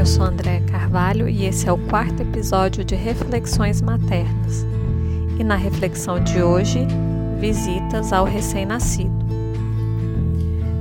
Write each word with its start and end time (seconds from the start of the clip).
Eu 0.00 0.06
sou 0.06 0.24
Andréa 0.24 0.62
Carvalho 0.62 1.28
e 1.28 1.44
esse 1.44 1.68
é 1.68 1.72
o 1.72 1.76
quarto 1.76 2.22
episódio 2.22 2.82
de 2.82 2.94
Reflexões 2.94 3.82
Maternas. 3.82 4.64
E 5.38 5.44
na 5.44 5.56
reflexão 5.56 6.18
de 6.24 6.42
hoje, 6.42 6.86
visitas 7.38 8.10
ao 8.10 8.24
recém-nascido. 8.24 9.12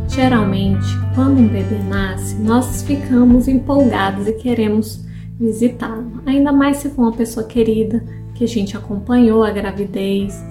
Geralmente, 0.07 0.88
quando 1.14 1.38
um 1.38 1.50
bebê 1.50 1.79
nasce, 1.79 2.36
nós 2.36 2.82
ficamos 2.82 3.50
empolgados 3.50 4.25
e 4.25 4.32
queremos 4.32 5.04
visitá-lo, 5.38 6.24
ainda 6.25 6.54
mais 6.54 6.78
se 6.78 6.89
for 6.89 7.01
uma 7.01 7.11
pessoa 7.11 7.46
querida 7.46 8.01
que 8.33 8.46
a 8.46 8.47
gente 8.47 8.78
acompanhou 8.78 9.43
a 9.43 9.51
gravidez 9.51 10.42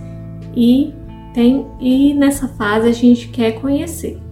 e 0.55 0.93
tem 1.33 1.67
e 1.81 2.13
nessa 2.13 2.47
fase 2.49 2.87
a 2.87 2.93
gente 2.93 3.29
quer 3.29 3.53
conhecer. 3.53 4.28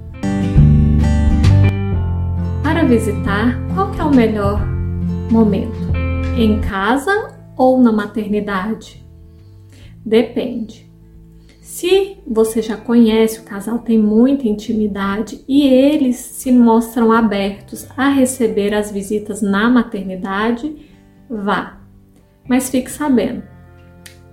Para 2.66 2.82
visitar, 2.84 3.54
qual 3.72 3.94
é 3.94 4.02
o 4.02 4.12
melhor 4.12 4.60
momento? 5.30 5.78
Em 6.36 6.60
casa 6.60 7.32
ou 7.56 7.80
na 7.80 7.92
maternidade? 7.92 9.06
Depende. 10.04 10.90
Se 11.60 12.16
você 12.26 12.60
já 12.60 12.76
conhece, 12.76 13.38
o 13.38 13.44
casal 13.44 13.78
tem 13.78 13.96
muita 13.96 14.48
intimidade 14.48 15.44
e 15.46 15.64
eles 15.64 16.16
se 16.16 16.50
mostram 16.50 17.12
abertos 17.12 17.86
a 17.96 18.08
receber 18.08 18.74
as 18.74 18.90
visitas 18.90 19.40
na 19.40 19.70
maternidade, 19.70 20.90
vá. 21.30 21.80
Mas 22.48 22.68
fique 22.68 22.90
sabendo, 22.90 23.44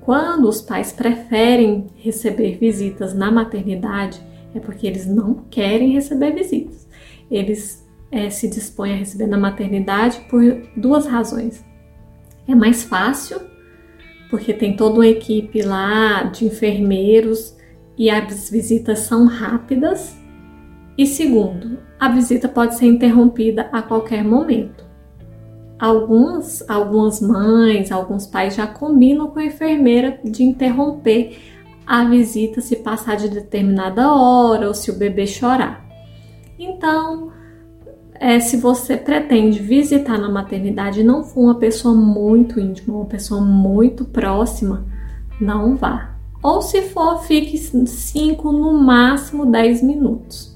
quando 0.02 0.50
os 0.50 0.60
pais 0.60 0.92
preferem 0.92 1.86
receber 1.98 2.58
visitas 2.58 3.14
na 3.14 3.30
maternidade, 3.30 4.20
é 4.56 4.60
porque 4.60 4.88
eles 4.88 5.06
não 5.06 5.36
querem 5.52 5.92
receber 5.92 6.32
visitas. 6.32 6.90
Eles 7.30 7.83
é, 8.14 8.30
se 8.30 8.48
dispõe 8.48 8.94
a 8.94 8.98
receber 8.98 9.26
na 9.26 9.38
maternidade 9.38 10.22
por 10.30 10.42
duas 10.78 11.08
razões. 11.08 11.66
É 12.48 12.54
mais 12.54 12.84
fácil, 12.84 13.42
porque 14.30 14.54
tem 14.54 14.76
toda 14.76 14.96
uma 14.96 15.08
equipe 15.08 15.64
lá 15.64 16.24
de 16.24 16.46
enfermeiros 16.46 17.58
e 17.98 18.10
as 18.10 18.50
visitas 18.50 19.00
são 19.00 19.26
rápidas. 19.26 20.16
E 20.96 21.08
segundo, 21.08 21.80
a 22.00 22.08
visita 22.10 22.48
pode 22.48 22.76
ser 22.76 22.86
interrompida 22.86 23.68
a 23.72 23.82
qualquer 23.82 24.24
momento. 24.24 24.86
Alguns, 25.80 26.64
algumas 26.70 27.20
mães, 27.20 27.92
alguns 27.92 28.28
pais 28.28 28.56
já 28.56 28.68
combinam 28.68 29.28
com 29.32 29.40
a 29.40 29.46
enfermeira 29.46 30.20
de 30.24 30.44
interromper 30.44 31.36
a 31.86 32.06
visita 32.06 32.62
se 32.62 32.78
passar 32.78 33.18
de 33.18 33.28
determinada 33.28 34.14
hora 34.14 34.68
ou 34.68 34.74
se 34.74 34.92
o 34.92 34.96
bebê 34.96 35.26
chorar. 35.26 35.84
Então, 36.58 37.32
é, 38.20 38.40
se 38.40 38.58
você 38.58 38.96
pretende 38.96 39.60
visitar 39.60 40.18
na 40.18 40.30
maternidade 40.30 41.02
e 41.02 41.04
não 41.04 41.24
for 41.24 41.42
uma 41.42 41.56
pessoa 41.56 41.94
muito 41.94 42.60
íntima, 42.60 42.98
uma 42.98 43.06
pessoa 43.06 43.42
muito 43.42 44.06
próxima, 44.06 44.86
não 45.40 45.76
vá. 45.76 46.16
Ou 46.42 46.62
se 46.62 46.82
for, 46.82 47.24
fique 47.24 47.58
5, 47.58 48.52
no 48.52 48.74
máximo 48.74 49.46
10 49.46 49.82
minutos. 49.82 50.54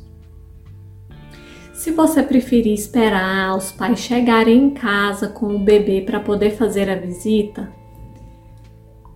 Se 1.74 1.92
você 1.92 2.22
preferir 2.22 2.74
esperar 2.74 3.56
os 3.56 3.72
pais 3.72 4.00
chegarem 4.00 4.58
em 4.58 4.70
casa 4.72 5.28
com 5.28 5.56
o 5.56 5.60
bebê 5.60 6.02
para 6.02 6.20
poder 6.20 6.52
fazer 6.52 6.90
a 6.90 6.96
visita, 6.96 7.72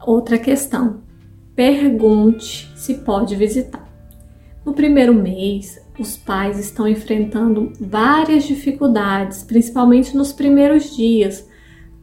outra 0.05 0.37
questão: 0.37 1.01
pergunte 1.55 2.71
se 2.75 2.95
pode 2.99 3.35
visitar. 3.35 3.85
No 4.63 4.73
primeiro 4.73 5.13
mês, 5.13 5.81
os 6.01 6.17
pais 6.17 6.59
estão 6.59 6.87
enfrentando 6.87 7.71
várias 7.79 8.43
dificuldades, 8.43 9.43
principalmente 9.43 10.17
nos 10.17 10.33
primeiros 10.33 10.95
dias, 10.95 11.47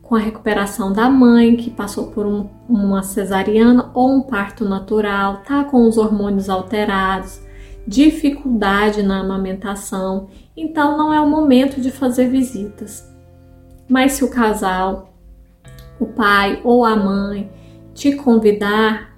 com 0.00 0.14
a 0.14 0.20
recuperação 0.20 0.92
da 0.92 1.10
mãe 1.10 1.56
que 1.56 1.68
passou 1.68 2.06
por 2.06 2.24
um, 2.24 2.48
uma 2.68 3.02
cesariana 3.02 3.90
ou 3.92 4.10
um 4.10 4.22
parto 4.22 4.64
natural, 4.64 5.42
tá 5.44 5.64
com 5.64 5.86
os 5.86 5.98
hormônios 5.98 6.48
alterados, 6.48 7.40
dificuldade 7.86 9.02
na 9.02 9.20
amamentação, 9.20 10.28
então 10.56 10.96
não 10.96 11.12
é 11.12 11.20
o 11.20 11.28
momento 11.28 11.80
de 11.80 11.90
fazer 11.90 12.28
visitas. 12.28 13.06
Mas 13.88 14.12
se 14.12 14.24
o 14.24 14.30
casal, 14.30 15.12
o 15.98 16.06
pai 16.06 16.60
ou 16.62 16.84
a 16.84 16.94
mãe 16.94 17.50
te 17.94 18.14
convidar 18.14 19.16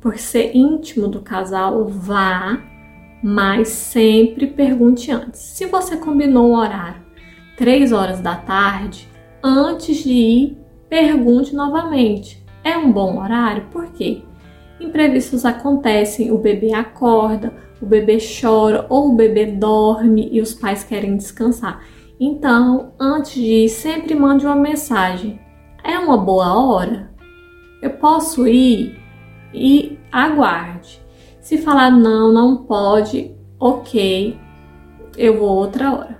por 0.00 0.18
ser 0.18 0.54
íntimo 0.54 1.08
do 1.08 1.20
casal, 1.20 1.86
vá 1.86 2.69
mas 3.22 3.68
sempre 3.68 4.46
pergunte 4.46 5.10
antes. 5.10 5.40
Se 5.40 5.66
você 5.66 5.96
combinou 5.96 6.50
o 6.50 6.56
horário 6.56 7.02
3 7.56 7.92
horas 7.92 8.20
da 8.20 8.36
tarde, 8.36 9.06
antes 9.42 10.02
de 10.02 10.12
ir, 10.12 10.58
pergunte 10.88 11.54
novamente. 11.54 12.42
É 12.64 12.78
um 12.78 12.90
bom 12.90 13.20
horário? 13.20 13.64
Por 13.70 13.88
quê? 13.92 14.22
Imprevistos 14.80 15.44
acontecem, 15.44 16.30
o 16.30 16.38
bebê 16.38 16.72
acorda, 16.72 17.52
o 17.80 17.86
bebê 17.86 18.18
chora 18.18 18.86
ou 18.88 19.10
o 19.10 19.14
bebê 19.14 19.44
dorme 19.46 20.28
e 20.32 20.40
os 20.40 20.54
pais 20.54 20.82
querem 20.82 21.16
descansar. 21.16 21.84
Então, 22.18 22.92
antes 22.98 23.34
de 23.34 23.64
ir, 23.64 23.68
sempre 23.68 24.14
mande 24.14 24.46
uma 24.46 24.56
mensagem. 24.56 25.40
É 25.84 25.98
uma 25.98 26.16
boa 26.16 26.54
hora? 26.54 27.10
Eu 27.82 27.90
posso 27.90 28.46
ir? 28.46 28.98
E 29.52 29.98
aguarde. 30.12 30.99
Se 31.50 31.58
falar 31.58 31.90
não, 31.90 32.32
não 32.32 32.58
pode, 32.58 33.34
ok, 33.58 34.38
eu 35.18 35.36
vou 35.36 35.48
outra 35.48 35.92
hora. 35.92 36.16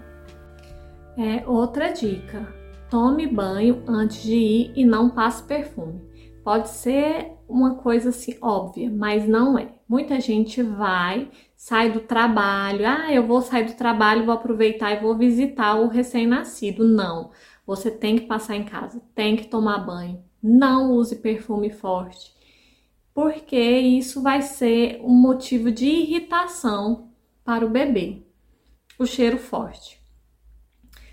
É 1.17 1.49
outra 1.49 1.93
dica: 1.93 2.53
tome 2.91 3.29
banho 3.29 3.81
antes 3.87 4.25
de 4.25 4.35
ir 4.35 4.73
e 4.75 4.85
não 4.85 5.09
passe 5.09 5.45
perfume. 5.45 6.03
Pode 6.43 6.69
ser 6.71 7.31
uma 7.49 7.77
coisa 7.77 8.09
assim 8.09 8.37
óbvia, 8.43 8.91
mas 8.91 9.25
não 9.29 9.57
é. 9.57 9.69
Muita 9.89 10.19
gente 10.19 10.65
vai, 10.65 11.31
sai 11.55 11.93
do 11.93 12.01
trabalho, 12.01 12.85
ah, 12.85 13.13
eu 13.13 13.25
vou 13.25 13.41
sair 13.41 13.67
do 13.67 13.75
trabalho, 13.75 14.27
vou 14.27 14.35
aproveitar 14.35 14.91
e 14.91 15.01
vou 15.01 15.17
visitar 15.17 15.77
o 15.77 15.87
recém-nascido. 15.87 16.83
Não. 16.85 17.31
Você 17.65 17.89
tem 17.89 18.17
que 18.17 18.27
passar 18.27 18.57
em 18.57 18.65
casa, 18.65 19.01
tem 19.15 19.37
que 19.37 19.47
tomar 19.47 19.79
banho. 19.79 20.25
Não 20.43 20.91
use 20.91 21.15
perfume 21.15 21.71
forte 21.71 22.40
porque 23.15 23.59
isso 23.59 24.23
vai 24.23 24.43
ser 24.43 25.01
um 25.03 25.15
motivo 25.15 25.71
de 25.71 25.87
irritação 25.87 27.11
para 27.45 27.65
o 27.65 27.71
bebê, 27.71 28.23
o 28.99 29.07
cheiro 29.07 29.39
forte. 29.39 30.01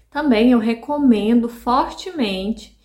Também 0.10 0.52
eu 0.52 0.60
recomendo 0.60 1.50
fortemente 1.50 2.78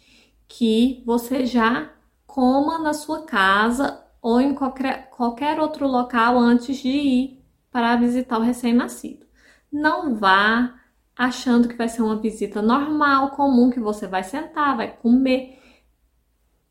que 0.49 1.03
você 1.07 1.47
já 1.47 1.91
coma 2.27 2.79
na 2.79 2.93
sua 2.93 3.25
casa 3.25 4.05
ou 4.21 4.41
em 4.41 4.55
qualquer, 4.55 5.11
qualquer 5.11 5.59
outro 5.61 5.87
local 5.87 6.39
antes 6.39 6.79
de 6.79 6.89
ir 6.89 7.45
para 7.71 7.97
visitar 7.97 8.39
o 8.39 8.43
recém-nascido. 8.43 9.27
Não 9.71 10.15
vá 10.15 10.75
achando 11.17 11.69
que 11.69 11.77
vai 11.77 11.89
ser 11.89 12.03
uma 12.03 12.17
visita 12.17 12.61
normal, 12.61 13.31
comum, 13.31 13.71
que 13.71 13.81
você 13.81 14.07
vai 14.07 14.23
sentar, 14.23 14.77
vai 14.77 14.97
comer 14.97 15.59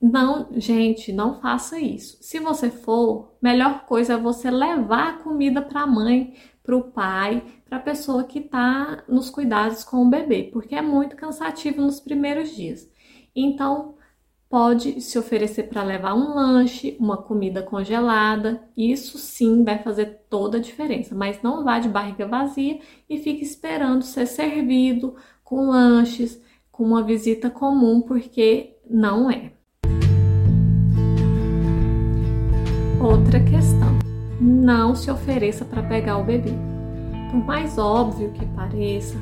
não, 0.02 0.48
gente, 0.54 1.14
não 1.14 1.40
faça 1.40 1.80
isso. 1.80 2.18
Se 2.22 2.40
você 2.40 2.72
for, 2.72 3.36
melhor 3.42 3.86
coisa 3.86 4.14
é 4.14 4.18
você 4.18 4.50
levar 4.50 5.10
a 5.10 5.18
comida 5.24 5.62
para 5.62 5.82
a 5.82 5.88
mãe, 5.88 6.34
para 6.64 6.76
o 6.76 6.92
pai, 6.92 7.44
para 7.70 7.78
a 7.78 7.82
pessoa 7.82 8.24
que 8.24 8.40
está 8.40 9.04
nos 9.08 9.30
cuidados 9.30 9.84
com 9.84 9.98
o 9.98 10.10
bebê, 10.10 10.50
porque 10.52 10.76
é 10.76 10.82
muito 10.82 11.16
cansativo 11.16 11.82
nos 11.82 12.00
primeiros 12.00 12.56
dias. 12.56 12.90
Então, 13.36 13.96
pode 14.50 15.00
se 15.02 15.18
oferecer 15.18 15.70
para 15.70 15.84
levar 15.84 16.14
um 16.14 16.34
lanche, 16.36 16.98
uma 17.00 17.18
comida 17.18 17.64
congelada. 17.64 18.68
Isso 18.76 19.18
sim 19.18 19.64
vai 19.64 19.80
fazer 19.80 20.26
toda 20.30 20.58
a 20.58 20.62
diferença, 20.62 21.16
mas 21.16 21.42
não 21.42 21.64
vá 21.64 21.80
de 21.80 21.88
barriga 21.88 22.28
vazia 22.28 22.80
e 23.10 23.18
fique 23.20 23.44
esperando 23.44 24.04
ser 24.04 24.26
servido 24.26 25.16
com 25.44 25.70
lanches, 25.70 26.42
com 26.72 26.84
uma 26.84 27.04
visita 27.04 27.50
comum, 27.50 28.02
porque 28.02 28.78
não 28.90 29.30
é. 29.32 29.61
Outra 33.34 33.50
questão: 33.50 33.98
não 34.42 34.94
se 34.94 35.10
ofereça 35.10 35.64
para 35.64 35.82
pegar 35.82 36.18
o 36.18 36.24
bebê. 36.26 36.52
Por 37.32 37.46
mais 37.46 37.78
óbvio 37.78 38.34
que 38.34 38.46
pareça 38.48 39.16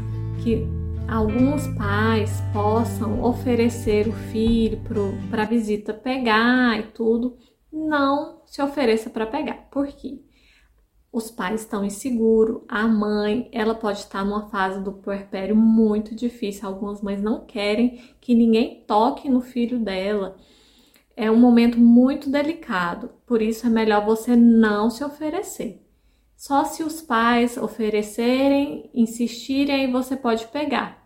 que 0.44 0.66
alguns 1.08 1.68
pais 1.78 2.42
possam 2.52 3.24
oferecer 3.24 4.08
o 4.08 4.12
filho 4.12 4.82
para 5.30 5.44
a 5.44 5.46
visita 5.46 5.94
pegar 5.94 6.80
e 6.80 6.88
tudo, 6.88 7.38
não 7.72 8.42
se 8.48 8.60
ofereça 8.64 9.12
para 9.12 9.28
pegar. 9.28 9.68
Por 9.70 9.86
quê? 9.86 10.24
Os 11.14 11.30
pais 11.30 11.62
estão 11.62 11.86
inseguros, 11.86 12.64
a 12.68 12.88
mãe, 12.88 13.48
ela 13.52 13.76
pode 13.76 14.00
estar 14.00 14.26
numa 14.26 14.50
fase 14.50 14.84
do 14.84 14.92
puerpério 14.92 15.56
muito 15.56 16.16
difícil. 16.16 16.68
Algumas 16.68 17.00
mães 17.04 17.22
não 17.22 17.46
querem 17.46 18.02
que 18.20 18.34
ninguém 18.34 18.84
toque 18.88 19.30
no 19.30 19.40
filho 19.40 19.78
dela 19.78 20.36
é 21.19 21.30
um 21.30 21.36
momento 21.36 21.77
muito 21.77 22.30
delicado, 22.30 23.12
por 23.25 23.42
isso 23.42 23.68
é 23.68 23.69
melhor 23.69 24.06
você 24.06 24.38
não 24.38 24.89
se 24.89 25.04
oferecer. 25.04 25.86
Só 26.33 26.63
se 26.63 26.81
os 26.81 27.01
pais 27.01 27.57
oferecerem, 27.57 28.89
insistirem, 28.94 29.81
aí 29.81 29.92
você 29.92 30.16
pode 30.16 30.48
pegar. 30.48 31.06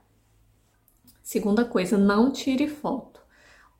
Segunda 1.23 1.65
coisa, 1.65 1.97
não 1.97 2.29
tire 2.31 2.67
foto. 2.67 3.21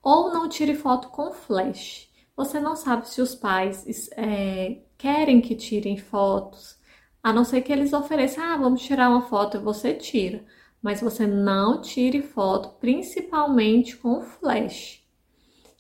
Ou 0.02 0.34
não 0.34 0.50
tire 0.50 0.74
foto 0.74 1.10
com 1.10 1.32
flash. 1.32 2.10
Você 2.36 2.60
não 2.60 2.76
sabe 2.76 3.08
se 3.08 3.22
os 3.22 3.36
pais 3.36 4.10
é, 4.18 4.80
querem 4.98 5.40
que 5.40 5.54
tirem 5.54 5.98
fotos, 5.98 6.80
a 7.22 7.32
não 7.32 7.46
ser 7.46 7.62
que 7.62 7.72
eles 7.72 7.94
ofereçam, 7.94 8.44
ah, 8.44 8.58
vamos 8.58 8.82
tirar 8.82 9.08
uma 9.12 9.22
foto, 9.22 9.62
você 9.62 9.94
tira. 9.94 10.44
Mas 10.82 11.00
você 11.00 11.28
não 11.28 11.80
tire 11.80 12.24
foto, 12.24 12.70
principalmente 12.80 13.96
com 13.98 14.20
flash. 14.24 15.03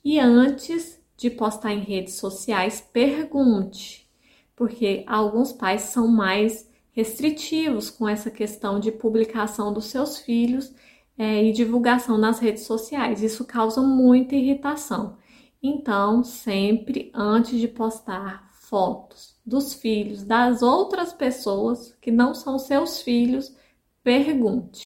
E 0.04 0.20
antes 0.20 1.00
de 1.16 1.30
postar 1.30 1.72
em 1.72 1.80
redes 1.80 2.16
sociais, 2.16 2.82
pergunte, 2.92 4.10
porque 4.56 5.04
alguns 5.08 5.54
pais 5.54 5.84
são 5.84 6.08
mais 6.08 6.70
restritivos 6.92 7.90
com 7.90 8.08
essa 8.08 8.30
questão 8.30 8.80
de 8.80 8.92
publicação 8.92 9.74
dos 9.74 9.86
seus 9.86 10.18
filhos 10.18 10.74
é, 11.18 11.44
e 11.44 11.54
divulgação 11.54 12.18
nas 12.18 12.40
redes 12.40 12.64
sociais. 12.64 13.24
Isso 13.24 13.46
causa 13.46 13.82
muita 13.82 14.36
irritação. 14.36 15.18
Então, 15.62 16.24
sempre 16.24 17.10
antes 17.14 17.60
de 17.60 17.68
postar 17.68 18.50
fotos 18.52 19.36
dos 19.46 19.74
filhos 19.74 20.24
das 20.24 20.62
outras 20.62 21.14
pessoas 21.14 21.96
que 22.02 22.12
não 22.12 22.34
são 22.34 22.60
seus 22.60 23.02
filhos, 23.02 23.56
pergunte. 24.04 24.86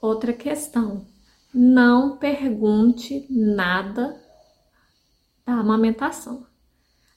Outra 0.00 0.32
questão: 0.32 1.06
não 1.52 2.18
pergunte 2.18 3.26
nada 3.30 4.22
da 5.46 5.54
amamentação, 5.54 6.44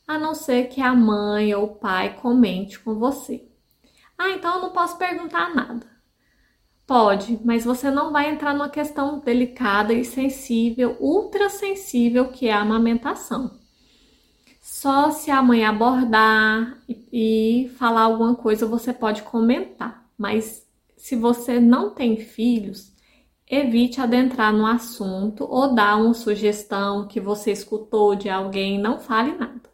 a 0.08 0.20
não 0.20 0.36
ser 0.36 0.70
que 0.70 0.80
a 0.80 0.94
mãe 0.94 1.54
ou 1.56 1.66
o 1.66 1.76
pai 1.76 2.16
comente 2.22 2.80
com 2.80 2.94
você. 2.94 3.50
Ah, 4.18 4.30
então 4.30 4.56
eu 4.56 4.62
não 4.62 4.70
posso 4.70 4.98
perguntar 4.98 5.54
nada. 5.56 5.88
Pode, 6.86 7.40
mas 7.44 7.66
você 7.66 7.92
não 7.92 8.12
vai 8.12 8.30
entrar 8.30 8.54
numa 8.54 8.70
questão 8.70 9.20
delicada 9.20 9.94
e 9.94 10.06
sensível, 10.06 10.96
ultra 11.00 11.50
sensível, 11.50 12.30
que 12.30 12.48
é 12.48 12.54
a 12.54 12.62
amamentação. 12.62 13.60
Só 14.62 15.12
se 15.12 15.30
a 15.30 15.42
mãe 15.42 15.66
abordar 15.66 16.78
e, 16.88 17.70
falar 17.78 18.02
alguma 18.02 18.36
coisa, 18.36 18.66
você 18.66 18.94
pode 18.94 19.24
comentar. 19.24 20.10
Mas 20.18 20.66
se 20.96 21.16
você 21.16 21.60
não 21.60 21.90
tem 21.94 22.18
filhos, 22.18 22.92
evite 23.50 24.00
adentrar 24.00 24.54
no 24.54 24.66
assunto 24.66 25.44
ou 25.44 25.74
dar 25.74 25.98
uma 25.98 26.13
sugestão 26.13 27.07
que 27.07 27.19
você 27.19 27.51
escutou 27.51 28.16
de 28.16 28.30
alguém, 28.30 28.80
não 28.80 29.00
fale 29.00 29.31
nada. 29.34 29.69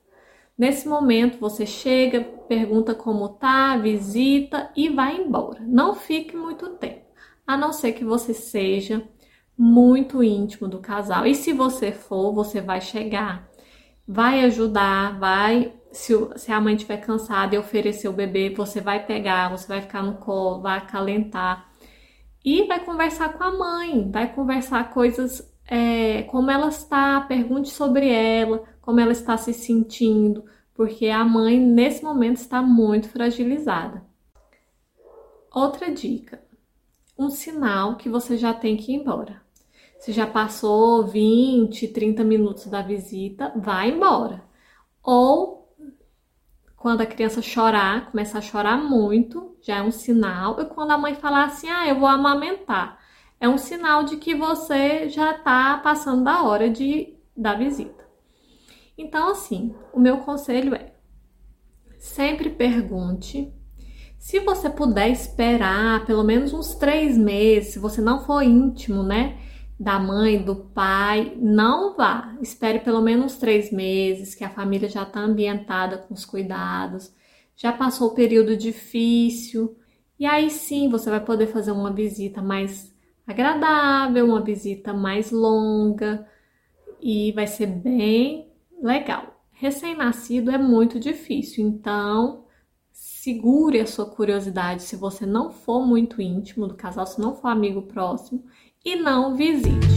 Nesse 0.57 0.88
momento, 0.88 1.38
você 1.38 1.66
chega, 1.66 2.22
pergunta 2.48 2.95
como 2.95 3.27
tá, 3.27 3.75
visita 3.77 4.72
e 4.75 4.88
vai 4.88 5.18
embora. 5.18 5.60
Não 5.62 5.94
fique 5.94 6.36
muito 6.38 6.69
tempo 6.77 7.06
a 7.45 7.57
não 7.57 7.74
ser 7.74 7.92
que 7.92 8.04
você 8.04 8.33
seja 8.33 9.07
muito 9.57 10.24
íntimo 10.24 10.68
do 10.68 10.80
casal. 10.80 11.25
E 11.27 11.36
se 11.36 11.54
você 11.54 11.92
for, 11.92 12.33
você 12.33 12.62
vai 12.62 12.81
chegar, 12.81 13.50
vai 14.07 14.44
ajudar, 14.45 15.19
vai. 15.19 15.74
Se, 15.92 16.13
se 16.38 16.51
a 16.51 16.60
mãe 16.60 16.75
estiver 16.75 16.98
cansada 16.98 17.56
e 17.56 17.57
oferecer 17.57 18.07
o 18.07 18.13
bebê, 18.13 18.50
você 18.50 18.81
vai 18.81 19.06
pegar, 19.06 19.50
você 19.50 19.68
vai 19.68 19.81
ficar 19.81 20.04
no 20.04 20.16
colo, 20.16 20.62
vai 20.62 20.77
acalentar 20.77 21.69
e 22.45 22.63
vai 22.68 22.86
conversar 22.86 23.33
com 23.33 23.44
a 23.44 23.51
mãe, 23.51 24.12
vai 24.12 24.31
conversar 24.31 24.92
coisas 24.92 25.51
é, 25.68 26.21
como 26.24 26.51
ela 26.51 26.68
está, 26.68 27.19
pergunte 27.21 27.69
sobre 27.69 28.07
ela, 28.07 28.63
como 28.81 29.00
ela 29.00 29.12
está 29.12 29.36
se 29.36 29.51
sentindo, 29.51 30.45
porque 30.75 31.07
a 31.07 31.25
mãe 31.25 31.59
nesse 31.59 32.03
momento 32.03 32.38
está 32.38 32.62
muito 32.62 33.09
fragilizada. 33.09 34.06
Outra 35.51 35.92
dica: 35.92 36.39
um 37.18 37.31
sinal 37.31 37.95
que 37.95 38.07
você 38.07 38.38
já 38.38 38.53
tem 38.53 38.77
que 38.77 38.91
ir 38.91 38.98
embora. 38.98 39.41
Se 39.98 40.12
já 40.12 40.27
passou 40.27 41.07
20, 41.07 41.88
30 41.88 42.24
minutos 42.24 42.68
da 42.68 42.83
visita, 42.83 43.51
vai 43.56 43.89
embora. 43.89 44.44
Ou 45.01 45.64
quando 46.86 47.02
a 47.02 47.06
criança 47.08 47.42
chorar, 47.42 48.12
começar 48.12 48.38
a 48.38 48.42
chorar 48.44 48.78
muito, 48.78 49.58
já 49.60 49.78
é 49.78 49.82
um 49.82 49.90
sinal. 49.90 50.62
E 50.62 50.66
quando 50.66 50.92
a 50.92 50.98
mãe 51.00 51.16
falar 51.16 51.46
assim, 51.46 51.68
ah, 51.68 51.88
eu 51.88 52.00
vou 52.00 52.08
amamentar, 52.08 53.00
é 53.40 53.50
um 53.50 53.58
sinal 53.58 54.04
de 54.04 54.18
que 54.18 54.36
você 54.36 55.10
já 55.10 55.32
está 55.32 55.80
passando 55.80 56.24
da 56.24 56.44
hora 56.44 56.70
de 56.70 57.16
da 57.36 57.56
visita. 57.56 58.06
Então, 58.96 59.32
assim, 59.32 59.74
o 59.92 60.00
meu 60.00 60.18
conselho 60.18 60.76
é 60.76 60.94
sempre 61.98 62.52
pergunte 62.52 63.52
se 64.20 64.40
você 64.42 64.70
puder 64.70 65.10
esperar 65.10 66.06
pelo 66.06 66.24
menos 66.24 66.54
uns 66.54 66.76
três 66.76 67.18
meses, 67.18 67.74
se 67.74 67.80
você 67.80 68.00
não 68.00 68.24
for 68.24 68.44
íntimo, 68.44 69.02
né? 69.02 69.40
Da 69.77 70.00
mãe, 70.00 70.42
do 70.42 70.56
pai, 70.56 71.36
não 71.38 71.95
vá. 71.98 72.38
Espere 72.42 72.80
pelo 72.80 73.01
menos 73.01 73.38
três 73.38 73.72
meses, 73.72 74.33
que 74.33 74.44
a 74.44 74.50
família 74.50 74.88
já 74.88 75.04
está 75.04 75.19
ambientada 75.19 75.98
com 75.98 76.13
os 76.13 76.24
cuidados, 76.24 77.13
já 77.56 77.74
passou 77.74 78.10
o 78.10 78.16
período 78.16 78.56
difícil, 78.56 79.77
e 80.18 80.25
aí 80.25 80.50
sim 80.50 80.89
você 80.89 81.10
vai 81.10 81.19
poder 81.19 81.48
fazer 81.48 81.72
uma 81.72 81.92
visita 81.92 82.42
mais 82.42 82.94
agradável, 83.27 84.25
uma 84.25 84.42
visita 84.42 84.94
mais 84.94 85.31
longa, 85.31 86.25
e 87.01 87.33
vai 87.33 87.48
ser 87.48 87.68
bem 87.68 88.51
legal. 88.81 89.42
Recém-nascido 89.51 90.51
é 90.51 90.57
muito 90.57 91.00
difícil, 91.00 91.68
então 91.68 92.44
segure 93.25 93.80
a 93.80 93.88
sua 93.88 94.06
curiosidade 94.06 94.83
se 94.83 94.95
você 94.95 95.25
não 95.25 95.51
for 95.51 95.83
muito 95.83 96.22
íntimo 96.22 96.68
do 96.68 96.75
casal, 96.75 97.07
se 97.07 97.19
não 97.19 97.36
for 97.36 97.48
amigo 97.48 97.81
próximo, 97.81 98.45
e 98.86 98.95
não 98.95 99.36
visite. 99.36 99.88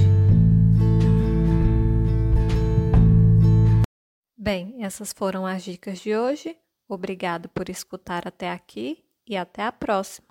Bem, 4.34 4.82
essas 4.82 5.12
foram 5.12 5.44
as 5.44 5.62
dicas 5.62 5.98
de 5.98 6.16
hoje. 6.16 6.56
Obrigado 6.88 7.50
por 7.50 7.68
escutar 7.68 8.26
até 8.26 8.50
aqui 8.50 9.04
e 9.26 9.36
até 9.36 9.62
a 9.62 9.72
próxima. 9.72 10.27